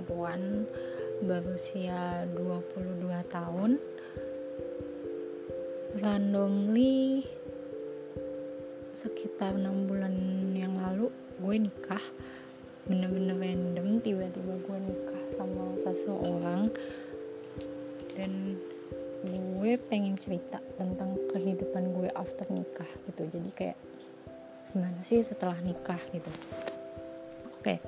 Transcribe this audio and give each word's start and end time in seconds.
perempuan 0.00 0.64
berusia 1.20 2.24
22 2.32 3.04
tahun 3.28 3.76
randomly 6.00 7.28
sekitar 8.96 9.52
enam 9.52 9.84
bulan 9.84 10.16
yang 10.56 10.80
lalu 10.80 11.12
gue 11.36 11.68
nikah 11.68 12.00
bener-bener 12.88 13.36
random 13.36 14.00
tiba-tiba 14.00 14.56
gue 14.64 14.78
nikah 14.88 15.22
sama 15.36 15.76
seseorang 15.76 16.72
dan 18.16 18.56
gue 19.28 19.76
pengen 19.92 20.16
cerita 20.16 20.64
tentang 20.80 21.20
kehidupan 21.36 21.92
gue 21.92 22.08
after 22.16 22.48
nikah 22.48 22.88
gitu. 23.04 23.28
Jadi 23.28 23.50
kayak 23.52 23.78
gimana 24.72 24.96
sih 25.04 25.20
setelah 25.20 25.60
nikah 25.60 26.00
gitu? 26.16 26.32
Oke 27.60 27.84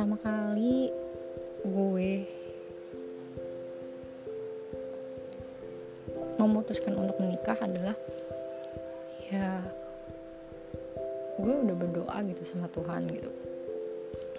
pertama 0.00 0.16
kali 0.24 0.88
gue 1.60 2.10
memutuskan 6.40 6.96
untuk 6.96 7.20
menikah 7.20 7.60
adalah 7.60 7.92
ya 9.28 9.60
gue 11.36 11.52
udah 11.52 11.76
berdoa 11.76 12.16
gitu 12.32 12.48
sama 12.48 12.72
Tuhan 12.72 13.12
gitu. 13.12 13.28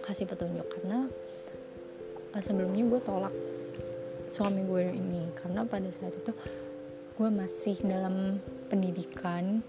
Kasih 0.02 0.26
petunjuk 0.26 0.66
karena 0.66 1.06
uh, 2.34 2.42
sebelumnya 2.42 2.82
gue 2.82 3.02
tolak 3.06 3.36
suami 4.34 4.66
gue 4.66 4.98
ini. 4.98 5.30
Karena 5.38 5.62
pada 5.62 5.94
saat 5.94 6.18
itu 6.18 6.34
gue 7.22 7.30
masih 7.30 7.78
dalam 7.86 8.42
pendidikan 8.66 9.62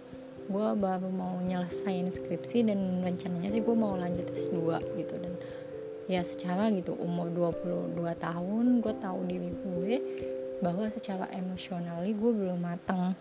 gue 0.49 0.69
baru 0.73 1.13
mau 1.13 1.37
nyelesain 1.45 2.09
skripsi 2.09 2.65
dan 2.65 3.05
rencananya 3.05 3.53
sih 3.53 3.61
gue 3.61 3.77
mau 3.77 3.93
lanjut 3.93 4.25
S2 4.33 4.81
gitu. 4.97 5.21
Dan 5.21 5.37
ya 6.13 6.21
secara 6.21 6.69
gitu 6.77 6.93
umur 7.01 7.33
22 7.33 7.97
tahun 8.21 8.85
gue 8.85 8.95
tahu 9.01 9.19
diri 9.25 9.49
gue 9.49 9.95
bahwa 10.61 10.85
secara 10.93 11.25
emosionali 11.33 12.13
gue 12.13 12.33
belum 12.37 12.61
matang 12.61 13.17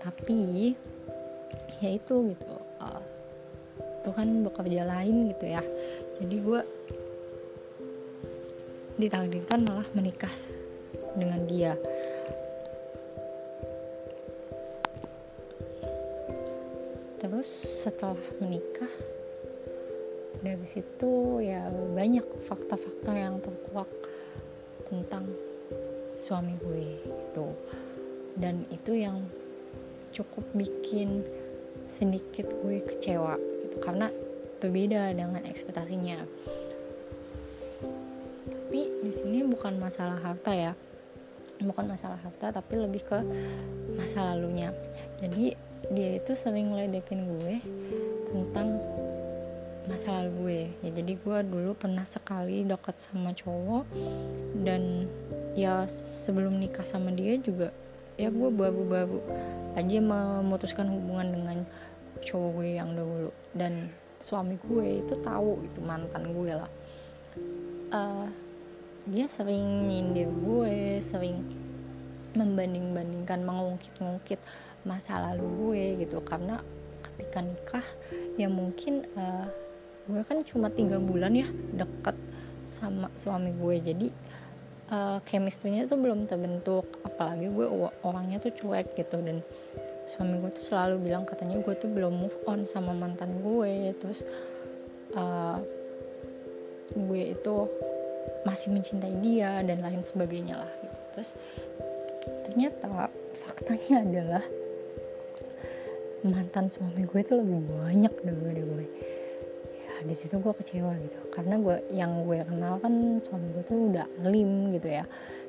tapi 0.00 0.72
ya 1.84 1.90
itu 1.92 2.32
gitu 2.32 2.56
uh, 2.80 3.02
Tuhan 4.08 4.40
bekerja 4.40 4.88
lain 4.88 5.28
gitu 5.36 5.44
ya. 5.52 5.62
Jadi 6.16 6.36
gue 6.40 6.60
ditakdirkan 8.98 9.68
malah 9.68 9.88
menikah 9.92 10.32
dengan 11.12 11.44
dia. 11.44 11.76
Terus 17.20 17.48
setelah 17.84 18.18
menikah 18.40 18.90
dari 20.38 20.66
situ 20.66 21.42
ya 21.42 21.66
banyak 21.70 22.24
fakta-fakta 22.46 23.12
yang 23.14 23.42
terkuak 23.42 23.90
tentang 24.86 25.26
suami 26.14 26.54
gue 26.58 27.02
itu 27.06 27.46
dan 28.38 28.62
itu 28.70 28.94
yang 28.94 29.26
cukup 30.14 30.46
bikin 30.54 31.26
sedikit 31.90 32.46
gue 32.62 32.82
kecewa 32.84 33.36
gitu. 33.64 33.76
Karena 33.82 34.10
berbeda 34.58 35.14
dengan 35.14 35.42
ekspektasinya. 35.46 36.22
Tapi 38.48 38.80
di 39.02 39.12
sini 39.14 39.42
bukan 39.46 39.78
masalah 39.80 40.20
harta 40.20 40.52
ya. 40.52 40.72
Bukan 41.58 41.90
masalah 41.90 42.18
harta 42.22 42.54
tapi 42.54 42.78
lebih 42.78 43.02
ke 43.02 43.18
masa 43.98 44.34
lalunya. 44.34 44.70
Jadi 45.18 45.54
dia 45.94 46.10
itu 46.20 46.32
sering 46.34 46.74
ngeledekin 46.74 47.26
gue 47.38 47.54
tentang 48.30 48.78
masa 49.88 50.20
lalu 50.20 50.32
gue. 50.44 50.60
Ya 50.84 50.90
jadi 51.00 51.12
gue 51.16 51.38
dulu 51.48 51.72
pernah 51.72 52.04
sekali 52.04 52.62
dekat 52.68 53.00
sama 53.00 53.32
cowok 53.32 53.88
dan 54.60 55.08
ya 55.56 55.88
sebelum 55.88 56.60
nikah 56.60 56.84
sama 56.84 57.10
dia 57.10 57.40
juga 57.40 57.72
ya 58.20 58.28
gue 58.28 58.50
baru-baru 58.52 59.18
aja 59.78 59.98
memutuskan 60.02 60.90
hubungan 60.92 61.32
dengan 61.32 61.58
cowok 62.20 62.50
gue 62.60 62.68
yang 62.76 62.92
dahulu. 62.92 63.30
Dan 63.56 63.88
suami 64.20 64.60
gue 64.60 65.00
itu 65.00 65.14
tahu 65.24 65.64
itu 65.64 65.80
mantan 65.80 66.36
gue 66.36 66.52
lah. 66.52 66.70
Uh, 67.88 68.28
dia 69.08 69.24
sering 69.24 69.88
nyindir 69.88 70.28
gue 70.28 71.00
sering 71.00 71.40
membanding-bandingkan 72.36 73.40
mengungkit-ungkit 73.40 74.36
masa 74.84 75.32
lalu 75.32 75.46
gue 75.48 75.82
gitu. 76.04 76.20
Karena 76.20 76.60
ketika 77.00 77.40
nikah 77.40 77.86
ya 78.36 78.50
mungkin 78.50 79.06
uh, 79.16 79.48
gue 80.08 80.24
kan 80.24 80.40
cuma 80.40 80.72
tiga 80.72 80.96
bulan 80.96 81.36
ya 81.36 81.44
deket 81.76 82.16
sama 82.64 83.12
suami 83.12 83.52
gue. 83.52 83.76
Jadi 83.80 84.08
uh, 84.88 85.20
chemistry-nya 85.28 85.84
tuh 85.84 86.00
belum 86.00 86.24
terbentuk. 86.24 86.88
Apalagi 87.04 87.52
gue 87.52 87.66
orangnya 88.02 88.40
tuh 88.40 88.56
cuek 88.56 88.96
gitu. 88.96 89.20
Dan 89.20 89.44
suami 90.08 90.40
gue 90.40 90.50
tuh 90.56 90.64
selalu 90.72 91.12
bilang 91.12 91.28
katanya 91.28 91.60
gue 91.60 91.74
tuh 91.76 91.92
belum 91.92 92.24
move 92.24 92.38
on 92.48 92.64
sama 92.64 92.96
mantan 92.96 93.44
gue. 93.44 93.92
Terus 94.00 94.24
uh, 95.12 95.60
gue 96.96 97.22
itu 97.36 97.54
masih 98.48 98.72
mencintai 98.72 99.12
dia 99.20 99.60
dan 99.60 99.84
lain 99.84 100.00
sebagainya 100.00 100.56
lah 100.56 100.72
gitu. 100.80 101.00
Terus 101.12 101.30
ternyata 102.48 103.12
faktanya 103.36 103.96
adalah 104.00 104.44
mantan 106.24 106.66
suami 106.72 107.04
gue 107.06 107.20
itu 107.20 107.34
lebih 107.36 107.60
banyak 107.68 108.14
daripada 108.24 108.62
gue 108.64 108.86
di 110.04 110.14
situ 110.14 110.38
gue 110.38 110.54
kecewa 110.54 110.94
gitu. 111.00 111.18
Karena 111.34 111.58
gue 111.58 111.76
yang 111.94 112.22
gue 112.26 112.42
kenal 112.44 112.78
kan 112.82 113.22
suami 113.22 113.48
gue 113.54 113.64
tuh 113.66 113.78
udah 113.94 114.06
alim 114.22 114.74
gitu 114.74 114.88
ya. 114.88 115.04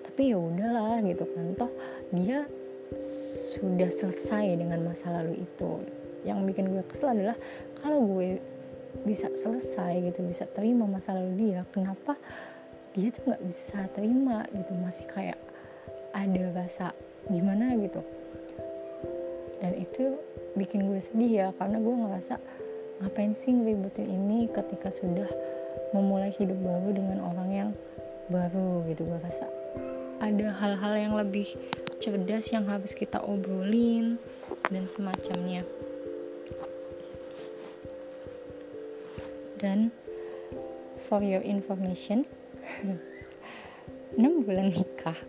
Tapi 0.05 0.33
ya 0.33 0.37
udahlah 0.37 1.01
gitu 1.05 1.25
kan. 1.29 1.45
Toh 1.57 1.71
dia 2.13 2.45
sudah 2.97 3.89
selesai 3.89 4.57
dengan 4.57 4.81
masa 4.85 5.13
lalu 5.21 5.45
itu. 5.45 5.71
Yang 6.25 6.39
bikin 6.53 6.65
gue 6.73 6.83
kesel 6.89 7.13
adalah 7.13 7.37
kalau 7.79 8.03
gue 8.17 8.41
bisa 9.05 9.29
selesai 9.37 10.01
gitu 10.01 10.25
bisa 10.25 10.49
terima 10.49 10.89
masa 10.89 11.13
lalu 11.13 11.53
dia 11.53 11.61
kenapa 11.69 12.17
dia 12.97 13.13
tuh 13.13 13.21
nggak 13.29 13.43
bisa 13.45 13.79
terima 13.93 14.43
gitu? 14.51 14.71
Masih 14.81 15.05
kayak 15.13 15.39
ada 16.17 16.43
rasa 16.57 16.91
gimana 17.29 17.77
gitu? 17.77 18.01
Dan 19.61 19.75
itu 19.77 20.17
bikin 20.57 20.89
gue 20.89 20.99
sedih 20.99 21.31
ya 21.31 21.47
karena 21.55 21.77
gue 21.77 21.95
ngerasa 21.95 22.35
ngapain 22.99 23.31
sih 23.31 23.55
ngeributin 23.55 24.11
ini 24.11 24.51
ketika 24.51 24.91
sudah 24.91 25.27
memulai 25.95 26.29
hidup 26.35 26.59
baru 26.59 26.89
dengan 26.91 27.19
orang 27.23 27.49
yang 27.49 27.69
baru 28.27 28.83
gitu? 28.91 29.07
Gue 29.07 29.19
rasa 29.23 29.47
ada 30.19 30.51
hal-hal 30.51 30.93
yang 30.99 31.13
lebih 31.15 31.47
cerdas 32.03 32.51
yang 32.51 32.67
harus 32.67 32.91
kita 32.91 33.23
obrolin 33.23 34.19
dan 34.67 34.83
semacamnya. 34.91 35.63
Dan 39.59 39.91
for 41.07 41.19
your 41.19 41.43
information 41.43 42.23
6 44.19 44.43
bulan 44.43 44.71
nikah. 44.71 45.19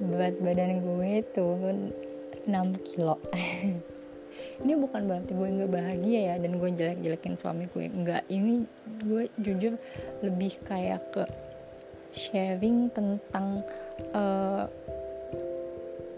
Berat 0.00 0.38
badan 0.38 0.80
gue 0.82 1.22
turun 1.34 1.90
6 2.46 2.86
kilo 2.86 3.20
ini 4.60 4.76
bukan 4.76 5.08
berarti 5.08 5.32
gue 5.32 5.48
nggak 5.48 5.72
bahagia 5.72 6.20
ya 6.32 6.34
dan 6.36 6.60
gue 6.60 6.70
jelek-jelekin 6.70 7.34
suami 7.40 7.64
gue. 7.72 7.88
Nggak 7.88 8.22
ini 8.28 8.64
gue 9.04 9.24
jujur 9.40 9.74
lebih 10.20 10.52
kayak 10.68 11.00
ke 11.12 11.24
sharing 12.12 12.92
tentang 12.92 13.64
uh, 14.12 14.68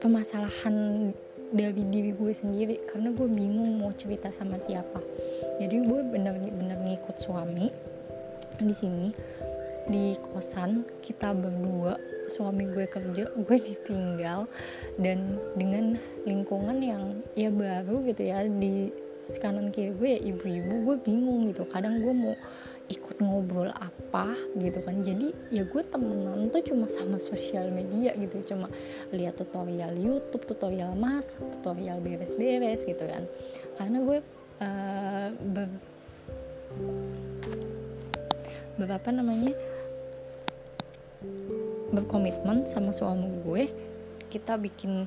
permasalahan 0.03 1.11
dari 1.55 1.83
diri 1.87 2.11
gue 2.17 2.33
sendiri. 2.35 2.83
Karena 2.91 3.15
gue 3.15 3.29
bingung 3.31 3.79
mau 3.79 3.95
cerita 3.95 4.35
sama 4.35 4.59
siapa. 4.59 4.99
Jadi 5.63 5.77
gue 5.87 6.01
bener-bener 6.03 6.79
ngikut 6.83 7.23
suami 7.23 7.71
di 8.63 8.75
sini 8.77 9.11
di 9.91 10.15
kosan 10.31 10.87
kita 11.03 11.35
berdua 11.35 11.99
suami 12.31 12.71
gue 12.71 12.87
kerja 12.87 13.29
gue 13.35 13.59
ditinggal 13.59 14.47
dan 15.03 15.43
dengan 15.59 15.99
lingkungan 16.23 16.79
yang 16.79 17.05
ya 17.35 17.51
baru 17.51 18.07
gitu 18.07 18.23
ya 18.31 18.47
di 18.47 18.95
kanan 19.39 19.71
kiri 19.71 19.95
gue 19.95 20.09
ya 20.19 20.21
ibu-ibu 20.35 20.75
gue 20.91 20.97
bingung 21.07 21.47
gitu. 21.51 21.63
Kadang 21.71 22.03
gue 22.03 22.11
mau 22.11 22.35
ikut 22.91 23.23
ngobrol 23.23 23.71
apa 23.71 24.35
gitu 24.59 24.83
kan. 24.83 25.01
Jadi 25.01 25.31
ya 25.55 25.63
gue 25.63 25.83
temenan 25.87 26.51
tuh 26.51 26.63
cuma 26.67 26.91
sama 26.91 27.23
sosial 27.23 27.71
media 27.71 28.13
gitu. 28.19 28.43
Cuma 28.55 28.67
lihat 29.15 29.39
tutorial 29.39 29.95
YouTube 29.95 30.45
tutorial 30.45 30.93
masak 30.99 31.39
tutorial 31.59 32.03
beres-beres 32.03 32.83
gitu 32.83 33.05
kan. 33.07 33.25
Karena 33.79 33.99
gue 34.03 34.19
uh, 34.59 35.29
ber, 35.55 35.69
berapa 38.77 39.09
namanya 39.15 39.55
berkomitmen 41.93 42.65
sama 42.65 42.91
suami 42.91 43.29
gue 43.45 43.63
kita 44.33 44.57
bikin 44.57 45.05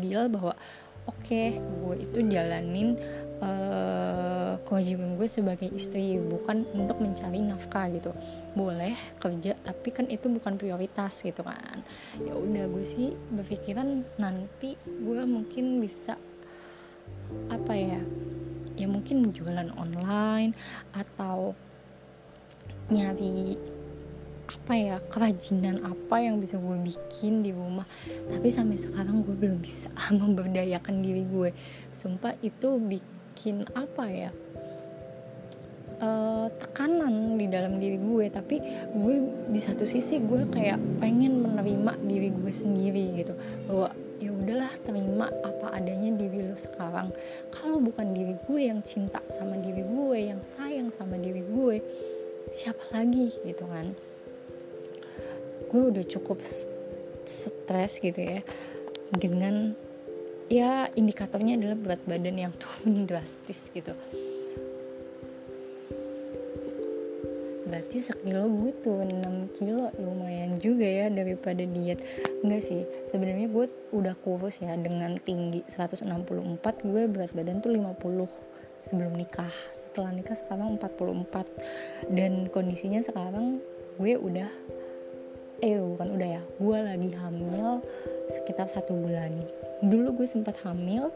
deal 0.00 0.32
bahwa 0.32 0.56
oke 1.04 1.20
okay, 1.20 1.60
gue 1.60 1.94
itu 2.00 2.18
jalanin 2.32 2.96
uh, 3.44 4.56
kewajiban 4.64 5.20
gue 5.20 5.28
sebagai 5.28 5.68
istri 5.68 6.16
bukan 6.16 6.64
untuk 6.72 6.96
mencari 7.04 7.44
nafkah 7.44 7.92
gitu. 7.92 8.16
Boleh 8.56 8.96
kerja 9.20 9.52
tapi 9.60 9.88
kan 9.92 10.08
itu 10.08 10.32
bukan 10.32 10.56
prioritas 10.56 11.20
gitu 11.20 11.44
kan. 11.44 11.84
Ya 12.24 12.32
udah 12.32 12.64
gue 12.72 12.84
sih 12.88 13.12
berpikiran 13.12 14.04
nanti 14.16 14.80
gue 14.80 15.20
mungkin 15.28 15.84
bisa 15.84 16.16
apa 17.52 17.72
ya 17.76 18.00
ya 18.74 18.86
mungkin 18.90 19.30
jualan 19.30 19.70
online 19.78 20.56
atau 20.96 21.54
nyari 22.90 23.56
apa 24.44 24.72
ya 24.76 24.96
kerajinan 25.08 25.80
apa 25.84 26.16
yang 26.20 26.38
bisa 26.38 26.60
gue 26.60 26.76
bikin 26.84 27.40
di 27.44 27.50
rumah. 27.50 27.88
Tapi 28.28 28.48
sampai 28.52 28.76
sekarang 28.76 29.24
gue 29.24 29.34
belum 29.34 29.58
bisa 29.60 29.88
memberdayakan 30.20 31.00
diri 31.00 31.24
gue 31.24 31.50
sumpah 31.90 32.36
itu 32.44 32.76
bikin 32.80 33.66
apa 33.74 34.04
ya 34.08 34.30
uh, 36.00 36.46
tekanan 36.60 37.36
di 37.40 37.46
dalam 37.50 37.82
diri 37.82 37.98
gue 37.98 38.26
tapi 38.30 38.56
gue 38.94 39.16
di 39.50 39.60
satu 39.60 39.84
sisi 39.84 40.22
gue 40.22 40.46
kayak 40.50 40.78
pengen 40.98 41.44
menerima 41.44 41.92
diri 42.04 42.28
gue 42.32 42.52
sendiri 42.52 43.24
gitu. 43.24 43.34
Bahwa 43.68 43.88
ya 44.22 44.30
udahlah 44.30 44.72
terima 44.86 45.26
apa 45.42 45.74
adanya 45.74 46.14
diri 46.14 46.46
lo 46.46 46.56
sekarang. 46.56 47.10
Kalau 47.50 47.80
bukan 47.80 48.14
diri 48.14 48.34
gue 48.46 48.60
yang 48.60 48.80
cinta 48.84 49.20
sama 49.32 49.58
diri 49.58 49.82
gue 49.82 50.18
yang 50.20 50.40
sayang 50.44 50.88
sama 50.94 51.18
diri 51.18 51.42
gue 51.42 51.76
siapa 52.54 52.84
lagi 52.94 53.34
gitu 53.42 53.66
kan 53.66 53.96
gue 55.74 55.90
udah 55.90 56.06
cukup 56.06 56.38
stres 57.26 57.98
gitu 57.98 58.22
ya 58.22 58.46
dengan 59.10 59.74
ya 60.46 60.86
indikatornya 60.94 61.58
adalah 61.58 61.74
berat 61.74 62.02
badan 62.06 62.36
yang 62.38 62.54
turun 62.62 63.10
drastis 63.10 63.74
gitu. 63.74 63.90
Berarti 67.66 67.98
sekilo 67.98 68.46
gue 68.46 68.70
tuh 68.86 69.02
6 69.02 69.58
kilo 69.58 69.90
lumayan 69.98 70.62
juga 70.62 70.86
ya 70.86 71.10
daripada 71.10 71.66
diet. 71.66 71.98
Enggak 72.46 72.62
sih 72.70 72.86
sebenarnya 73.10 73.50
gue 73.50 73.66
udah 73.90 74.14
kurus 74.22 74.62
ya 74.62 74.78
dengan 74.78 75.18
tinggi 75.18 75.66
164 75.66 76.06
gue 76.86 77.02
berat 77.10 77.34
badan 77.34 77.58
tuh 77.58 77.74
50 77.74 78.86
sebelum 78.86 79.18
nikah. 79.18 79.50
Setelah 79.74 80.14
nikah 80.14 80.38
sekarang 80.38 80.78
44 80.78 82.14
dan 82.14 82.46
kondisinya 82.54 83.02
sekarang 83.02 83.58
gue 83.98 84.12
udah 84.22 84.46
eh 85.62 85.78
bukan 85.78 86.18
udah 86.18 86.28
ya. 86.40 86.42
Gue 86.58 86.78
lagi 86.80 87.10
hamil 87.14 87.82
sekitar 88.32 88.66
satu 88.66 88.96
bulan. 88.96 89.30
Dulu 89.84 90.22
gue 90.22 90.26
sempat 90.26 90.58
hamil 90.66 91.12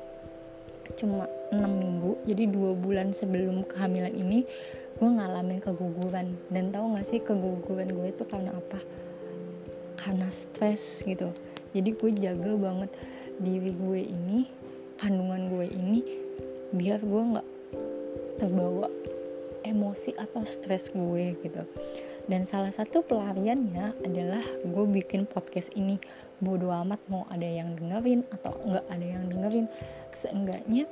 cuma 0.98 1.26
6 1.50 1.58
minggu. 1.58 2.18
Jadi 2.26 2.44
dua 2.50 2.76
bulan 2.76 3.14
sebelum 3.14 3.64
kehamilan 3.66 4.14
ini 4.14 4.44
gue 4.98 5.08
ngalamin 5.08 5.58
keguguran. 5.62 6.36
Dan 6.52 6.70
tahu 6.70 6.94
gak 6.94 7.06
sih 7.08 7.20
keguguran 7.22 7.88
gue 7.90 8.06
itu 8.12 8.24
karena 8.28 8.54
apa? 8.54 8.78
Karena 9.98 10.28
stres 10.30 11.02
gitu. 11.02 11.34
Jadi 11.74 11.90
gue 11.94 12.10
jaga 12.14 12.52
banget 12.54 12.90
diri 13.38 13.70
gue 13.70 14.00
ini 14.02 14.50
kandungan 14.98 15.46
gue 15.46 15.66
ini 15.70 16.02
biar 16.74 16.98
gue 17.00 17.22
nggak 17.32 17.48
terbawa 18.42 18.90
emosi 19.62 20.14
atau 20.18 20.42
stres 20.42 20.90
gue 20.90 21.38
gitu 21.38 21.62
dan 22.28 22.44
salah 22.44 22.68
satu 22.68 23.00
pelariannya 23.00 24.04
adalah 24.04 24.44
gue 24.60 24.86
bikin 25.00 25.24
podcast 25.24 25.72
ini. 25.72 25.96
Bodo 26.38 26.70
amat 26.70 27.00
mau 27.10 27.26
ada 27.32 27.48
yang 27.48 27.74
dengerin 27.74 28.22
atau 28.30 28.52
nggak 28.68 28.86
ada 28.86 29.06
yang 29.08 29.24
dengerin. 29.32 29.66
Seenggaknya 30.12 30.84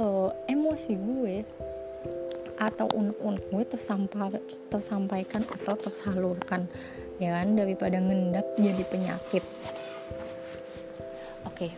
uh, 0.00 0.32
emosi 0.48 0.92
gue 0.96 1.36
atau 2.58 2.90
unek-unek 2.90 3.44
gue 3.54 3.64
tersampar, 3.76 4.34
tersampaikan 4.72 5.44
atau 5.46 5.76
tersalurkan 5.76 6.66
ya 7.20 7.38
kan? 7.38 7.52
Daripada 7.54 8.00
ngendap 8.00 8.48
jadi 8.56 8.82
penyakit. 8.88 9.44
Oke 11.44 11.68
okay. 11.68 11.72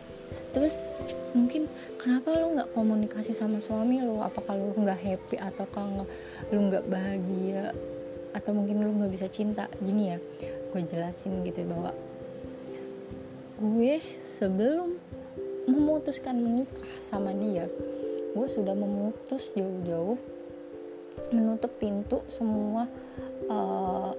terus 0.55 0.95
mungkin 1.35 1.67
kenapa 1.99 2.33
lu 2.39 2.55
nggak 2.55 2.71
komunikasi 2.71 3.35
sama 3.35 3.59
suami 3.59 3.99
lu? 3.99 4.23
Apakah 4.23 4.55
lu 4.55 4.73
nggak 4.79 4.97
happy 4.97 5.35
atau 5.37 5.67
kalau 5.69 6.07
lu 6.49 6.71
nggak 6.71 6.87
bahagia 6.87 7.75
atau 8.31 8.51
mungkin 8.55 8.83
lu 8.83 8.91
nggak 8.97 9.13
bisa 9.13 9.27
cinta. 9.27 9.67
Gini 9.79 10.15
ya 10.15 10.17
gue 10.71 10.81
jelasin 10.87 11.43
gitu 11.43 11.67
bahwa 11.67 11.91
gue 13.59 13.99
sebelum 14.23 14.95
memutuskan 15.67 16.39
menikah 16.39 16.89
sama 17.03 17.35
dia 17.35 17.67
gue 18.31 18.47
sudah 18.47 18.73
memutus 18.73 19.51
jauh-jauh 19.51 20.15
menutup 21.35 21.75
pintu 21.75 22.23
semua 22.31 22.87
uh, 23.51 24.15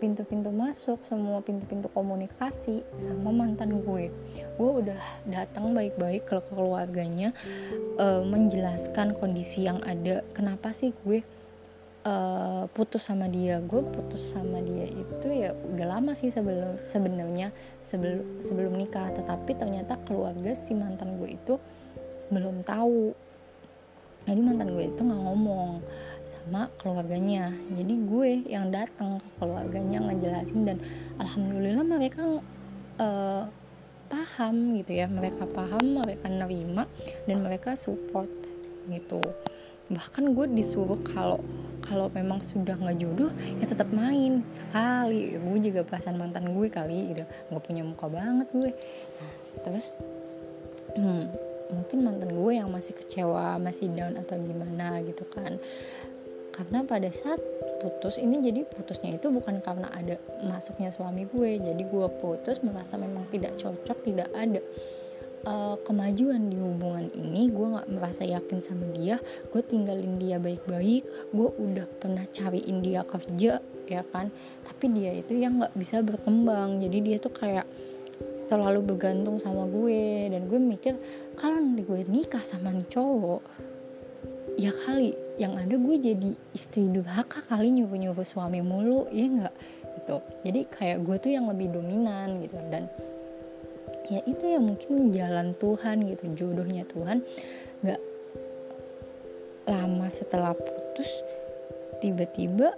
pintu-pintu 0.00 0.52
masuk 0.52 1.00
semua 1.04 1.44
pintu-pintu 1.44 1.92
komunikasi 1.92 2.80
sama 2.96 3.28
mantan 3.36 3.84
gue. 3.84 4.08
Gue 4.56 4.70
udah 4.80 4.96
datang 5.28 5.76
baik-baik 5.76 6.24
ke 6.24 6.40
keluarganya 6.48 7.36
uh, 8.00 8.24
menjelaskan 8.24 9.12
kondisi 9.12 9.68
yang 9.68 9.84
ada. 9.84 10.24
Kenapa 10.32 10.72
sih 10.72 10.96
gue 11.04 11.20
uh, 12.04 12.64
putus 12.72 13.08
sama 13.08 13.28
dia. 13.28 13.60
Gue 13.60 13.84
putus 13.84 14.20
sama 14.20 14.60
dia 14.64 14.88
itu 14.88 15.28
ya 15.28 15.52
udah 15.52 15.86
lama 15.98 16.12
sih 16.16 16.32
sebelum 16.32 16.80
sebenarnya 16.84 17.52
sebelum 17.84 18.40
sebelum 18.40 18.72
nikah. 18.76 19.12
Tetapi 19.12 19.56
ternyata 19.56 20.00
keluarga 20.04 20.52
si 20.56 20.72
mantan 20.76 21.20
gue 21.20 21.36
itu 21.36 21.54
belum 22.32 22.62
tahu. 22.64 23.12
Jadi 24.28 24.40
mantan 24.44 24.76
gue 24.76 24.84
itu 24.92 25.00
nggak 25.00 25.22
ngomong 25.24 25.80
sama 26.28 26.68
keluarganya. 26.78 27.50
Jadi 27.72 27.94
gue 28.04 28.30
yang 28.46 28.68
datang 28.68 29.18
ke 29.18 29.28
keluarganya 29.40 29.98
ngejelasin 30.04 30.68
dan 30.68 30.78
alhamdulillah 31.16 31.84
mereka 31.84 32.22
uh, 33.00 33.44
paham 34.12 34.76
gitu 34.76 34.92
ya. 35.00 35.08
Mereka 35.08 35.48
paham 35.50 36.04
mereka 36.04 36.28
nerima 36.28 36.84
dan 37.24 37.42
mereka 37.42 37.74
support 37.74 38.28
gitu. 38.86 39.24
Bahkan 39.90 40.36
gue 40.38 40.46
disuruh 40.54 41.00
kalau 41.02 41.42
kalau 41.90 42.06
memang 42.14 42.38
sudah 42.38 42.78
nggak 42.78 43.02
jodoh 43.02 43.34
ya 43.58 43.66
tetap 43.66 43.90
main. 43.90 44.46
Kali 44.70 45.34
gue 45.34 45.58
juga 45.58 45.82
perasaan 45.82 46.14
mantan 46.14 46.54
gue 46.54 46.70
kali 46.70 47.10
gitu. 47.10 47.26
Nggak 47.50 47.62
punya 47.66 47.82
muka 47.82 48.06
banget 48.06 48.46
gue. 48.54 48.70
Nah, 49.18 49.32
terus 49.66 49.98
hmm, 50.94 51.24
mungkin 51.74 51.98
mantan 52.06 52.30
gue 52.30 52.52
yang 52.54 52.70
masih 52.70 52.94
kecewa 52.94 53.58
masih 53.58 53.90
down 53.90 54.14
atau 54.14 54.38
gimana 54.38 55.02
gitu 55.02 55.26
kan. 55.26 55.58
Karena 56.54 56.86
pada 56.86 57.10
saat 57.10 57.42
putus 57.82 58.22
ini 58.22 58.38
jadi 58.38 58.62
putusnya 58.68 59.16
itu 59.18 59.26
bukan 59.32 59.58
karena 59.58 59.90
ada 59.90 60.14
masuknya 60.46 60.94
suami 60.94 61.26
gue. 61.26 61.58
Jadi 61.58 61.82
gue 61.82 62.06
putus 62.22 62.62
merasa 62.62 62.94
memang 62.94 63.26
tidak 63.34 63.58
cocok 63.58 63.98
tidak 64.06 64.30
ada 64.30 64.62
uh, 65.46 65.76
kemajuan 65.86 66.48
di 66.50 66.56
hubungan 66.56 67.08
ini 67.16 67.48
gue 67.48 67.66
nggak 67.76 67.88
merasa 67.92 68.22
yakin 68.24 68.60
sama 68.60 68.88
dia 68.96 69.16
gue 69.52 69.62
tinggalin 69.64 70.20
dia 70.20 70.36
baik-baik 70.40 71.04
gue 71.32 71.48
udah 71.48 71.86
pernah 72.00 72.24
cariin 72.30 72.80
dia 72.84 73.04
kerja 73.04 73.60
ya 73.90 74.06
kan? 74.06 74.30
Tapi 74.62 74.84
dia 74.94 75.10
itu 75.18 75.34
yang 75.34 75.58
nggak 75.58 75.74
bisa 75.74 75.98
berkembang 76.00 76.78
jadi 76.78 76.98
dia 77.02 77.16
tuh 77.18 77.34
kayak 77.34 77.66
terlalu 78.46 78.94
bergantung 78.94 79.38
sama 79.42 79.66
gue 79.66 80.30
dan 80.30 80.46
gue 80.46 80.58
mikir 80.58 80.94
kalau 81.34 81.58
nanti 81.58 81.82
gue 81.86 82.02
nikah 82.06 82.42
sama 82.42 82.74
nih 82.74 82.86
cowok 82.90 83.42
ya 84.58 84.74
kali 84.74 85.14
yang 85.38 85.54
ada 85.54 85.78
gue 85.78 85.96
jadi 85.98 86.30
istri 86.54 86.90
durhaka 86.90 87.42
kali 87.46 87.70
nyuruh 87.70 87.98
nyuruh 87.98 88.26
suami 88.26 88.62
mulu 88.62 89.06
ya 89.10 89.26
nggak? 89.26 89.56
Gitu. 89.90 90.16
Jadi 90.46 90.60
kayak 90.70 90.98
gue 91.02 91.16
tuh 91.18 91.30
yang 91.34 91.46
lebih 91.50 91.74
dominan 91.74 92.42
gitu 92.42 92.58
dan 92.70 92.86
ya 94.10 94.20
itu 94.26 94.44
ya 94.44 94.58
mungkin 94.58 95.14
jalan 95.14 95.54
Tuhan 95.54 96.04
gitu 96.10 96.24
jodohnya 96.34 96.82
Tuhan. 96.90 97.22
Nggak 97.86 98.00
lama 99.70 100.06
setelah 100.10 100.52
putus 100.52 101.08
tiba-tiba 102.02 102.74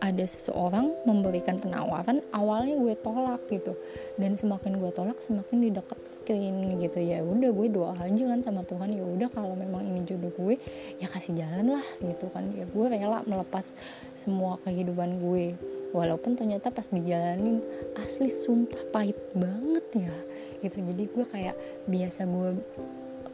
ada 0.00 0.24
seseorang 0.24 0.96
memberikan 1.04 1.60
penawaran 1.60 2.24
awalnya 2.32 2.78
gue 2.80 2.94
tolak 3.04 3.42
gitu. 3.52 3.76
Dan 4.16 4.38
semakin 4.38 4.80
gue 4.80 4.88
tolak 4.96 5.20
semakin 5.20 5.60
dideketin 5.60 6.80
gitu. 6.80 6.98
Ya 7.04 7.20
udah 7.20 7.50
gue 7.52 7.66
doa 7.68 7.92
aja 7.98 8.24
kan 8.24 8.40
sama 8.40 8.64
Tuhan. 8.64 8.96
Ya 8.96 9.04
udah 9.04 9.28
kalau 9.28 9.52
memang 9.52 9.84
ini 9.84 10.00
jodoh 10.08 10.32
gue 10.32 10.56
ya 11.02 11.06
kasih 11.10 11.36
jalan 11.36 11.76
lah 11.76 11.86
gitu 12.00 12.32
kan. 12.32 12.48
Ya 12.56 12.64
gue 12.64 12.86
rela 12.88 13.20
melepas 13.28 13.76
semua 14.16 14.56
kehidupan 14.64 15.20
gue 15.20 15.58
walaupun 15.90 16.38
ternyata 16.38 16.70
pas 16.70 16.86
dijalanin 16.90 17.62
asli 17.98 18.30
sumpah 18.30 18.82
pahit 18.94 19.18
banget 19.34 20.08
ya. 20.08 20.16
Gitu 20.62 20.82
jadi 20.84 21.02
gue 21.06 21.24
kayak 21.26 21.56
biasa 21.90 22.26
gue 22.26 22.50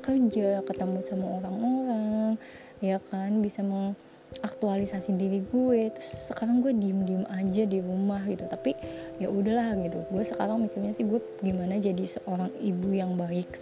kerja 0.05 0.63
ketemu 0.63 0.99
sama 1.03 1.27
orang-orang 1.43 2.39
ya 2.79 3.03
kan 3.11 3.43
bisa 3.43 3.65
mengaktualisasi 3.65 5.17
diri 5.17 5.41
gue. 5.49 5.93
Terus 5.97 6.33
sekarang 6.33 6.63
gue 6.63 6.73
diem 6.77 7.01
diem 7.05 7.25
aja 7.29 7.63
di 7.67 7.79
rumah 7.81 8.23
gitu. 8.25 8.45
Tapi 8.49 8.73
ya 9.21 9.29
udahlah 9.29 9.77
gitu. 9.83 10.03
Gue 10.09 10.25
sekarang 10.25 10.65
mikirnya 10.65 10.93
sih 10.95 11.05
gue 11.05 11.21
gimana 11.43 11.77
jadi 11.77 12.05
seorang 12.05 12.53
ibu 12.61 12.93
yang 12.93 13.19
baik 13.19 13.53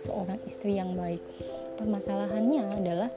seorang 0.00 0.38
istri 0.48 0.78
yang 0.78 0.94
baik. 0.98 1.20
Permasalahannya 1.78 2.64
adalah 2.78 3.10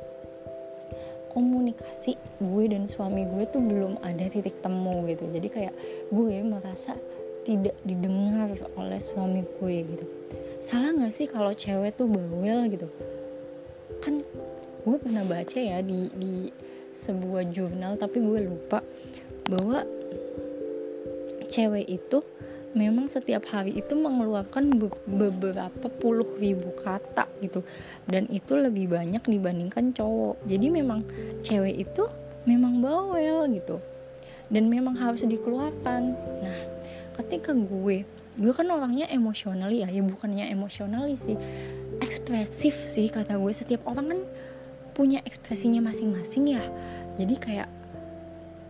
komunikasi 1.36 2.16
gue 2.40 2.64
dan 2.72 2.88
suami 2.88 3.28
gue 3.28 3.44
tuh 3.52 3.60
belum 3.60 4.00
ada 4.00 4.24
titik 4.32 4.64
temu 4.64 5.04
gitu. 5.12 5.28
Jadi 5.28 5.48
kayak 5.52 5.76
gue 6.08 6.36
merasa 6.48 6.96
tidak 7.44 7.76
didengar 7.84 8.56
oleh 8.80 8.98
suami 9.04 9.44
gue 9.44 9.76
gitu. 9.84 10.06
Salah 10.64 10.96
nggak 10.96 11.12
sih 11.12 11.28
kalau 11.28 11.52
cewek 11.52 12.00
tuh 12.00 12.08
bawel 12.08 12.72
gitu? 12.72 12.88
Kan 14.00 14.24
gue 14.88 14.98
pernah 14.98 15.28
baca 15.28 15.60
ya 15.60 15.84
di 15.84 16.08
di 16.16 16.48
sebuah 16.96 17.52
jurnal 17.52 18.00
tapi 18.00 18.24
gue 18.24 18.40
lupa 18.48 18.80
bahwa 19.52 19.84
cewek 21.52 21.86
itu 21.86 22.24
memang 22.76 23.08
setiap 23.08 23.48
hari 23.50 23.80
itu 23.80 23.96
mengeluarkan 23.96 24.76
be 24.76 24.92
beberapa 25.08 25.88
puluh 25.88 26.28
ribu 26.36 26.76
kata 26.76 27.26
gitu. 27.40 27.64
Dan 28.04 28.28
itu 28.28 28.60
lebih 28.60 28.92
banyak 28.92 29.24
dibandingkan 29.24 29.96
cowok. 29.96 30.44
Jadi 30.44 30.68
memang 30.68 31.08
cewek 31.42 31.88
itu 31.88 32.04
memang 32.44 32.84
bawel 32.84 33.48
gitu. 33.56 33.80
Dan 34.52 34.68
memang 34.68 35.00
harus 35.00 35.24
dikeluarkan. 35.24 36.02
Nah 36.44 36.60
ketika 37.16 37.56
gue 37.56 38.04
gue 38.36 38.52
kan 38.52 38.68
orangnya 38.68 39.08
emosional 39.08 39.72
ya. 39.72 39.88
Ya 39.88 40.04
bukannya 40.04 40.52
emosional 40.52 41.08
sih. 41.16 41.40
Ekspresif 42.04 42.76
sih 42.76 43.08
kata 43.08 43.40
gue. 43.40 43.52
Setiap 43.56 43.88
orang 43.88 44.06
kan 44.12 44.20
punya 44.92 45.24
ekspresinya 45.24 45.80
masing-masing 45.80 46.60
ya. 46.60 46.64
Jadi 47.16 47.36
kayak 47.40 47.70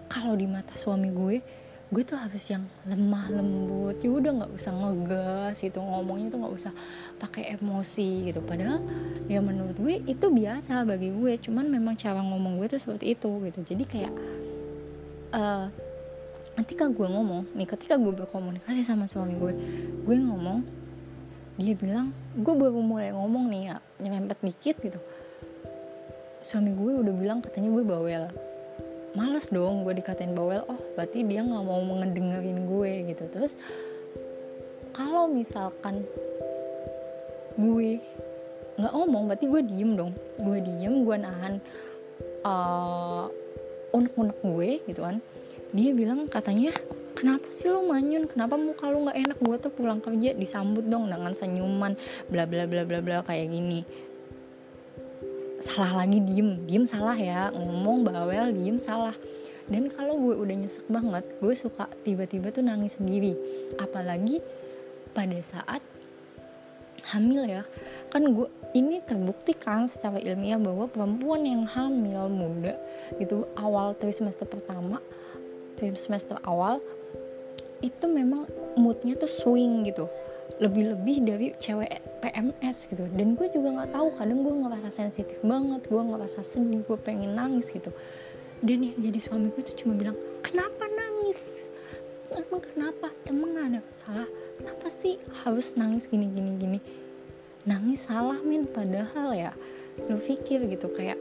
kalau 0.05 0.37
di 0.37 0.45
mata 0.45 0.77
suami 0.77 1.09
gue 1.09 1.64
gue 1.95 2.03
tuh 2.03 2.19
harus 2.19 2.43
yang 2.51 2.67
lemah 2.83 3.31
lembut 3.31 3.95
ya 4.03 4.11
udah 4.11 4.43
nggak 4.43 4.51
usah 4.51 4.75
ngegas 4.75 5.63
gitu 5.63 5.79
ngomongnya 5.79 6.27
tuh 6.27 6.43
nggak 6.43 6.55
usah 6.59 6.73
pakai 7.15 7.55
emosi 7.55 8.27
gitu. 8.27 8.43
Padahal 8.43 8.83
ya 9.31 9.39
menurut 9.39 9.79
gue 9.79 10.03
itu 10.03 10.27
biasa 10.27 10.83
bagi 10.83 11.15
gue 11.15 11.39
cuman 11.39 11.71
memang 11.71 11.95
cara 11.95 12.19
ngomong 12.19 12.59
gue 12.59 12.67
tuh 12.75 12.83
seperti 12.83 13.15
itu 13.15 13.31
gitu. 13.47 13.59
Jadi 13.63 13.83
kayak 13.87 14.13
uh, 15.31 15.71
ketika 16.59 16.91
gue 16.91 17.07
ngomong 17.07 17.47
nih 17.55 17.63
ketika 17.63 17.95
gue 17.95 18.11
berkomunikasi 18.11 18.83
sama 18.83 19.07
suami 19.07 19.39
gue 19.39 19.55
gue 20.03 20.15
ngomong 20.19 20.67
dia 21.55 21.79
bilang 21.79 22.11
gue 22.35 22.53
baru 22.59 22.75
mulai 22.83 23.15
ngomong 23.15 23.47
nih 23.47 23.71
ya 23.71 23.75
nyerempet 24.03 24.43
dikit 24.43 24.75
gitu. 24.83 24.99
Suami 26.43 26.75
gue 26.75 26.91
udah 26.91 27.13
bilang 27.15 27.39
katanya 27.39 27.71
gue 27.71 27.83
bawel 27.87 28.27
males 29.15 29.47
dong 29.49 29.87
gue 29.87 29.95
dikatain 29.95 30.35
bawel 30.35 30.61
oh 30.67 30.79
berarti 30.93 31.23
dia 31.23 31.41
nggak 31.41 31.63
mau 31.63 31.81
mengedengerin 31.81 32.67
gue 32.67 32.91
gitu. 33.15 33.23
Terus 33.31 33.55
kalau 34.91 35.27
misalkan 35.31 36.03
gue 37.55 37.99
nggak 38.75 38.93
ngomong 38.93 39.31
berarti 39.31 39.45
gue 39.47 39.61
diem 39.63 39.95
dong. 39.95 40.11
Gue 40.35 40.59
diem 40.59 41.07
gue 41.07 41.15
nahan 41.15 41.53
uh, 42.43 43.31
unek-unek 43.95 44.37
gue 44.43 44.69
gitu 44.91 45.01
kan. 45.01 45.23
Dia 45.71 45.91
bilang 45.95 46.27
katanya 46.27 46.75
kenapa 47.15 47.47
sih 47.51 47.71
lo 47.71 47.87
manyun? 47.87 48.27
Kenapa 48.27 48.59
muka 48.59 48.91
lo 48.91 49.07
nggak 49.07 49.19
enak? 49.19 49.37
Gue 49.39 49.55
tuh 49.59 49.71
pulang 49.71 50.03
kerja 50.03 50.35
disambut 50.35 50.83
dong 50.87 51.07
dengan 51.07 51.31
senyuman 51.35 51.95
bla 52.27 52.43
bla 52.43 52.67
bla 52.67 52.83
bla 52.83 52.99
bla 52.99 53.23
kayak 53.23 53.47
gini 53.47 54.04
salah 55.65 56.05
lagi 56.05 56.21
diem. 56.21 56.61
Diem 56.69 56.85
salah 56.85 57.17
ya. 57.17 57.49
Ngomong 57.49 58.05
bawel 58.05 58.53
diem 58.53 58.77
salah. 58.77 59.17
Dan 59.65 59.89
kalau 59.89 60.21
gue 60.21 60.37
udah 60.37 60.55
nyesek 60.61 60.85
banget 60.85 61.25
gue 61.41 61.53
suka 61.57 61.89
tiba-tiba 62.05 62.53
tuh 62.53 62.61
nangis 62.61 63.01
sendiri. 63.01 63.33
Apalagi 63.81 64.39
pada 65.17 65.41
saat 65.41 65.81
hamil 67.09 67.49
ya. 67.49 67.65
Kan 68.13 68.37
gue 68.37 68.45
ini 68.77 69.01
terbukti 69.01 69.55
kan 69.55 69.89
secara 69.89 70.21
ilmiah 70.21 70.61
bahwa 70.61 70.85
perempuan 70.85 71.47
yang 71.47 71.63
hamil 71.65 72.27
muda 72.27 72.75
gitu 73.17 73.47
awal 73.55 73.95
trimester 73.95 74.43
pertama 74.43 74.99
trimester 75.79 76.35
awal 76.43 76.83
itu 77.79 78.05
memang 78.07 78.47
moodnya 78.75 79.15
tuh 79.15 79.31
swing 79.31 79.87
gitu 79.87 80.11
lebih-lebih 80.61 81.17
dari 81.25 81.47
cewek 81.59 82.21
PMS 82.23 82.87
gitu. 82.87 83.05
Dan 83.11 83.35
gue 83.35 83.47
juga 83.51 83.75
nggak 83.81 83.91
tahu 83.91 84.07
kadang 84.15 84.39
gue 84.45 84.53
ngerasa 84.65 84.89
sensitif 84.93 85.37
banget 85.43 85.83
gue 85.89 86.01
ngerasa 86.01 86.39
sedih 86.45 86.81
gue 86.85 86.97
pengen 86.99 87.35
nangis 87.35 87.69
gitu. 87.73 87.91
Dan 88.63 88.87
yang 88.87 88.97
jadi 88.97 89.19
suami 89.19 89.51
gue 89.51 89.63
tuh 89.63 89.75
cuma 89.75 89.99
bilang 89.99 90.15
kenapa 90.39 90.87
nangis? 90.87 91.67
Emang 92.31 92.61
kenapa? 92.63 93.07
Emang 93.27 93.51
ada 93.59 93.79
salah 93.93 94.27
kenapa 94.57 94.87
sih 94.89 95.19
harus 95.45 95.75
nangis 95.75 96.07
gini 96.07 96.31
gini 96.31 96.51
gini? 96.55 96.79
Nangis 97.67 98.07
salah 98.07 98.39
min 98.39 98.63
padahal 98.69 99.35
ya 99.35 99.51
lo 100.07 100.19
pikir 100.19 100.67
gitu 100.67 100.91
kayak 100.91 101.19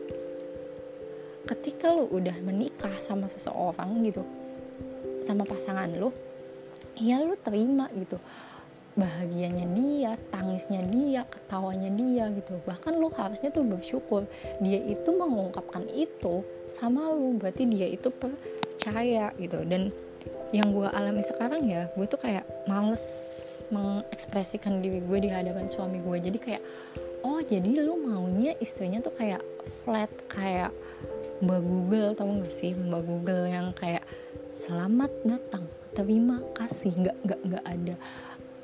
ketika 1.44 1.92
lo 1.92 2.08
udah 2.08 2.34
menikah 2.40 2.92
sama 2.98 3.28
seseorang 3.28 4.00
gitu 4.02 4.24
sama 5.22 5.44
pasangan 5.46 5.88
lo 5.94 6.10
ya 6.98 7.20
lo 7.20 7.36
terima 7.38 7.88
gitu 7.94 8.18
bahagianya 8.94 9.66
dia, 9.74 10.12
tangisnya 10.30 10.82
dia, 10.86 11.22
ketawanya 11.26 11.90
dia 11.90 12.30
gitu. 12.30 12.58
Bahkan 12.62 12.94
lo 12.98 13.10
harusnya 13.10 13.50
tuh 13.50 13.66
bersyukur 13.66 14.26
dia 14.62 14.78
itu 14.78 15.10
mengungkapkan 15.10 15.86
itu 15.90 16.46
sama 16.70 17.10
lo, 17.10 17.34
berarti 17.34 17.66
dia 17.66 17.90
itu 17.90 18.08
percaya 18.10 19.34
gitu. 19.38 19.62
Dan 19.66 19.90
yang 20.54 20.70
gue 20.70 20.86
alami 20.86 21.26
sekarang 21.26 21.66
ya, 21.66 21.90
gue 21.92 22.06
tuh 22.06 22.22
kayak 22.22 22.46
males 22.70 23.02
mengekspresikan 23.74 24.78
diri 24.78 25.02
gue 25.02 25.18
di 25.18 25.30
hadapan 25.30 25.66
suami 25.66 25.98
gue. 25.98 26.30
Jadi 26.30 26.38
kayak, 26.38 26.62
oh 27.26 27.42
jadi 27.42 27.82
lo 27.82 27.98
maunya 27.98 28.54
istrinya 28.62 29.02
tuh 29.02 29.14
kayak 29.18 29.42
flat, 29.82 30.10
kayak 30.30 30.70
Mbak 31.42 31.60
Google 31.66 32.10
tau 32.14 32.30
gak 32.40 32.54
sih 32.54 32.72
Mbak 32.72 33.02
Google 33.04 33.44
yang 33.50 33.74
kayak 33.74 34.06
selamat 34.54 35.10
datang 35.26 35.66
terima 35.94 36.38
kasih 36.54 36.94
nggak 36.94 37.16
nggak 37.26 37.40
nggak 37.42 37.64
ada 37.66 37.94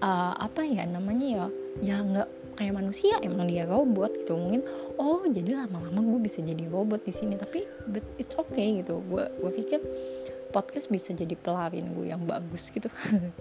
uh, 0.00 0.34
apa 0.36 0.64
ya 0.64 0.84
namanya 0.88 1.26
ya? 1.28 1.46
Ya 1.80 1.96
nggak 2.02 2.28
kayak 2.60 2.76
manusia 2.76 3.16
emang 3.24 3.48
dia 3.48 3.64
robot 3.64 4.12
gitu 4.20 4.36
mungkin. 4.36 4.64
Oh 5.00 5.24
jadi 5.24 5.64
lama-lama 5.64 6.00
gue 6.16 6.20
bisa 6.28 6.44
jadi 6.44 6.68
robot 6.68 7.04
di 7.04 7.12
sini 7.14 7.40
tapi 7.40 7.64
but 7.88 8.04
it's 8.20 8.36
okay 8.36 8.84
gitu. 8.84 9.00
Gue 9.06 9.28
gue 9.40 9.50
pikir 9.52 9.80
podcast 10.50 10.90
bisa 10.90 11.14
jadi 11.14 11.38
pelarian 11.38 11.94
gue 11.94 12.10
yang 12.10 12.20
bagus 12.26 12.68
gitu. 12.68 12.90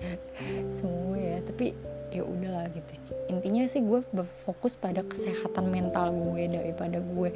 Semua 0.77 1.17
ya 1.17 1.43
tapi 1.43 1.73
ya 2.13 2.23
udahlah 2.23 2.69
gitu. 2.71 3.17
Intinya 3.27 3.65
sih 3.65 3.83
gue 3.83 3.99
berfokus 4.13 4.77
pada 4.77 5.01
kesehatan 5.03 5.67
mental 5.67 6.13
gue 6.13 6.47
daripada 6.47 7.01
gue 7.01 7.29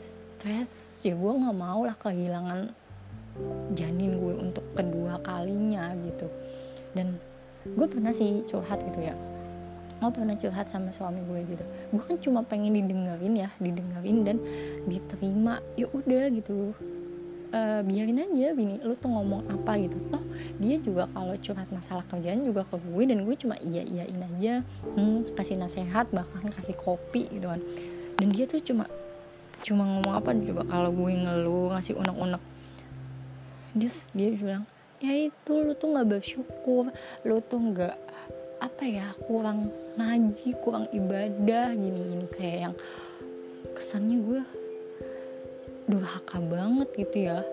stres. 0.00 1.02
Ya 1.04 1.12
gue 1.12 1.32
nggak 1.32 1.58
mau 1.58 1.84
lah 1.84 1.96
kehilangan 2.00 2.72
janin 3.76 4.16
gue 4.16 4.34
untuk 4.40 4.64
kedua 4.72 5.20
kalinya 5.20 5.92
gitu. 6.00 6.32
Dan 6.96 7.20
gue 7.74 7.86
pernah 7.90 8.14
sih 8.14 8.46
curhat 8.46 8.78
gitu 8.86 9.00
ya. 9.02 9.14
Gue 9.96 10.12
pernah 10.12 10.36
curhat 10.36 10.68
sama 10.68 10.92
suami 10.92 11.24
gue 11.24 11.40
gitu. 11.56 11.64
Gue 11.90 12.02
kan 12.04 12.16
cuma 12.20 12.40
pengen 12.44 12.76
didengerin 12.76 13.34
ya 13.34 13.48
didengerin 13.58 14.18
dan 14.22 14.36
diterima. 14.86 15.58
Ya 15.74 15.88
udah 15.90 16.30
gitu. 16.30 16.76
Uh, 17.46 17.78
biarin 17.86 18.18
aja 18.20 18.58
bini 18.58 18.82
lu 18.82 18.92
tuh 18.98 19.08
ngomong 19.08 19.48
apa 19.48 19.80
gitu. 19.80 19.96
Toh 20.12 20.20
dia 20.60 20.76
juga 20.82 21.08
kalau 21.14 21.32
curhat 21.40 21.68
masalah 21.72 22.04
kerjaan 22.10 22.44
juga 22.44 22.66
ke 22.68 22.76
gue 22.76 23.02
dan 23.08 23.24
gue 23.24 23.36
cuma 23.40 23.56
iya 23.64 23.82
iyain 23.82 24.20
aja. 24.20 24.54
Hmm, 24.94 25.24
kasih 25.24 25.56
nasihat 25.56 26.06
bahkan 26.12 26.52
kasih 26.52 26.76
kopi 26.76 27.30
gitu 27.32 27.48
kan. 27.48 27.64
Dan 28.20 28.28
dia 28.30 28.44
tuh 28.44 28.60
cuma 28.60 28.84
cuma 29.64 29.82
ngomong 29.82 30.14
apa 30.14 30.30
coba 30.36 30.62
kalau 30.68 30.90
gue 30.92 31.10
ngeluh 31.24 31.72
ngasih 31.72 31.96
unek-unek. 31.96 32.42
Dia 33.76 34.28
bilang 34.36 34.64
ya 35.00 35.12
itu 35.28 35.52
lu 35.52 35.72
tuh 35.76 35.92
nggak 35.92 36.08
bersyukur. 36.16 36.90
Lu 37.26 37.36
tuh 37.44 37.60
nggak 37.60 37.96
apa 38.56 38.84
ya 38.88 39.12
kurang 39.28 39.68
ngaji 40.00 40.56
kurang 40.64 40.88
ibadah 40.92 41.76
gini 41.76 42.00
gini 42.08 42.26
kayak 42.32 42.58
yang 42.70 42.74
kesannya 43.76 44.16
gue 44.24 44.42
durhaka 45.86 46.40
banget 46.40 46.88
gitu 46.96 47.16
ya. 47.28 47.44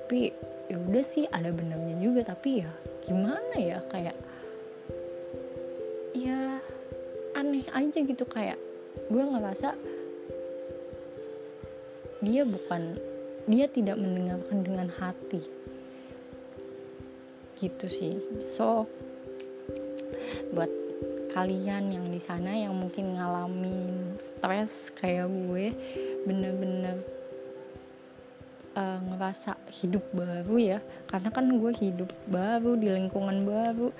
Tapi 0.00 0.32
ya 0.72 0.76
udah 0.80 1.04
sih 1.04 1.28
ada 1.28 1.52
benarnya 1.52 1.96
juga. 2.00 2.24
Tapi 2.32 2.64
ya 2.64 2.70
gimana 3.04 3.56
ya 3.56 3.78
kayak 3.92 4.16
ya 6.16 6.58
aneh 7.36 7.64
aja 7.76 7.98
gitu. 8.00 8.24
Kayak 8.24 8.56
gue 9.12 9.22
ngerasa 9.22 9.76
dia 12.20 12.44
bukan 12.44 13.00
dia 13.48 13.66
tidak 13.72 13.96
mendengarkan 13.96 14.60
dengan 14.60 14.88
hati 14.92 15.59
gitu 17.60 17.86
sih. 17.92 18.16
So 18.40 18.88
buat 20.56 20.72
kalian 21.30 21.94
yang 21.94 22.06
di 22.10 22.18
sana 22.18 22.56
yang 22.56 22.74
mungkin 22.74 23.14
ngalamin 23.14 24.18
stres 24.18 24.90
kayak 24.98 25.30
gue 25.30 25.70
bener-bener 26.26 26.98
uh, 28.74 28.98
ngerasa 28.98 29.54
hidup 29.70 30.02
baru 30.10 30.56
ya. 30.58 30.78
Karena 31.06 31.30
kan 31.30 31.46
gue 31.46 31.72
hidup 31.78 32.10
baru 32.26 32.74
di 32.74 32.88
lingkungan 32.90 33.46
baru 33.46 33.94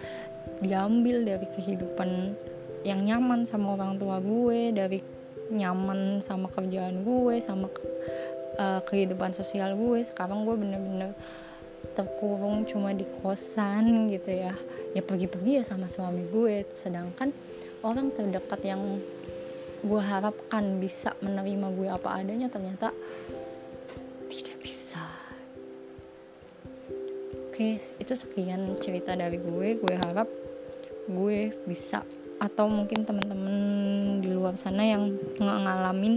diambil 0.58 1.22
dari 1.22 1.46
kehidupan 1.54 2.34
yang 2.82 3.04
nyaman 3.04 3.44
sama 3.44 3.76
orang 3.76 4.00
tua 4.00 4.18
gue 4.18 4.72
dari 4.72 4.98
nyaman 5.50 6.24
sama 6.24 6.48
kerjaan 6.48 7.02
gue 7.02 7.42
sama 7.42 7.68
uh, 8.58 8.80
kehidupan 8.88 9.30
sosial 9.36 9.78
gue. 9.78 10.02
Sekarang 10.02 10.42
gue 10.42 10.56
bener-bener 10.58 11.14
terkurung 11.96 12.64
cuma 12.68 12.94
di 12.94 13.04
kosan 13.20 14.08
gitu 14.12 14.30
ya. 14.30 14.54
Ya 14.96 15.02
pergi-pergi 15.04 15.60
ya 15.60 15.64
sama 15.66 15.86
suami 15.90 16.26
gue. 16.28 16.66
Sedangkan 16.70 17.32
orang 17.84 18.12
terdekat 18.12 18.60
yang 18.64 19.00
gue 19.80 20.02
harapkan 20.02 20.76
bisa 20.76 21.16
menerima 21.24 21.66
gue 21.72 21.88
apa 21.88 22.08
adanya 22.20 22.52
ternyata 22.52 22.92
tidak 24.28 24.56
bisa. 24.60 25.00
Oke 27.48 27.80
itu 27.80 28.12
sekian 28.16 28.76
cerita 28.78 29.16
dari 29.16 29.40
gue. 29.40 29.80
Gue 29.80 29.94
harap 29.96 30.28
gue 31.10 31.50
bisa 31.66 32.04
atau 32.40 32.72
mungkin 32.72 33.04
teman-teman 33.04 33.56
di 34.24 34.32
luar 34.32 34.56
sana 34.56 34.80
yang 34.80 35.12
ngalamin 35.36 36.16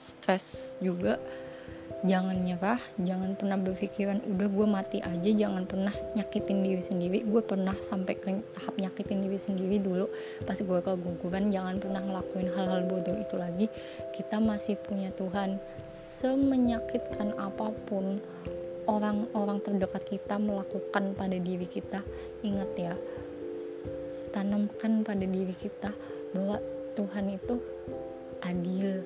stres 0.00 0.80
juga 0.80 1.20
jangan 2.00 2.32
nyerah 2.40 2.80
jangan 2.96 3.36
pernah 3.36 3.60
berpikiran 3.60 4.24
udah 4.24 4.48
gue 4.48 4.66
mati 4.66 4.98
aja 5.04 5.30
jangan 5.30 5.68
pernah 5.68 5.92
nyakitin 6.16 6.64
diri 6.64 6.82
sendiri. 6.82 7.18
Gue 7.28 7.44
pernah 7.44 7.76
sampai 7.76 8.16
ke 8.16 8.40
tahap 8.56 8.74
nyakitin 8.80 9.20
diri 9.24 9.36
sendiri 9.36 9.76
dulu 9.80 10.08
pas 10.48 10.56
gue 10.56 10.78
keguguran 10.80 11.52
jangan 11.52 11.76
pernah 11.76 12.00
ngelakuin 12.00 12.48
hal-hal 12.56 12.82
bodoh 12.88 13.16
itu 13.16 13.36
lagi. 13.36 13.66
Kita 14.16 14.40
masih 14.40 14.80
punya 14.80 15.12
Tuhan. 15.16 15.60
Semenyakitkan 15.92 17.36
apa 17.36 17.68
pun 17.84 18.20
orang-orang 18.88 19.60
terdekat 19.60 20.02
kita 20.08 20.40
melakukan 20.40 21.12
pada 21.14 21.36
diri 21.36 21.68
kita. 21.68 22.00
Ingat 22.40 22.70
ya 22.80 22.94
tanamkan 24.30 25.02
pada 25.02 25.26
diri 25.26 25.52
kita 25.52 25.90
bahwa 26.32 26.62
Tuhan 26.94 27.34
itu 27.34 27.58
adil 28.46 29.02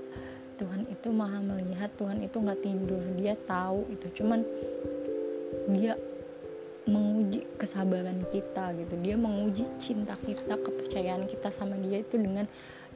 Tuhan 0.54 0.86
itu 0.86 1.08
maha 1.10 1.42
melihat 1.42 1.90
Tuhan 1.98 2.22
itu 2.22 2.36
nggak 2.38 2.60
tidur 2.62 3.02
dia 3.18 3.34
tahu 3.46 3.86
itu. 3.90 4.22
Cuman 4.22 4.46
dia 5.74 5.98
menguji 6.84 7.48
kesabaran 7.56 8.28
kita 8.28 8.76
gitu. 8.76 8.94
Dia 9.00 9.16
menguji 9.16 9.64
cinta 9.80 10.14
kita 10.20 10.60
kepercayaan 10.60 11.24
kita 11.24 11.48
sama 11.48 11.80
dia 11.80 12.00
itu 12.04 12.20
dengan 12.20 12.44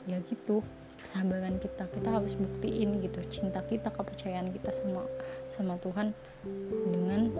ya 0.04 0.20
gitu 0.28 0.60
kesabaran 1.00 1.56
kita. 1.56 1.88
Kita 1.88 2.08
harus 2.20 2.36
buktiin 2.36 3.00
gitu 3.00 3.24
cinta 3.32 3.64
kita 3.64 3.88
kepercayaan 3.88 4.52
kita 4.52 4.70
sama 4.70 5.02
sama 5.48 5.74
Tuhan 5.80 6.12
dengan 6.92 7.32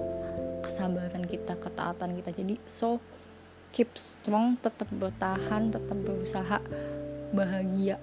kesabaran 0.65 1.25
kita 1.29 1.55
ketaatan 1.61 2.17
kita. 2.17 2.31
Jadi 2.33 2.57
so 2.65 2.97
keep 3.71 3.93
strong 4.01 4.57
tetap 4.65 4.89
bertahan 4.89 5.69
tetap 5.69 5.99
berusaha 6.01 6.59
bahagia. 7.37 8.01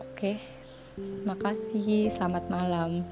Oke? 0.00 0.40
okay? 0.40 0.63
Makasih, 0.98 2.06
selamat 2.06 2.46
malam. 2.46 3.02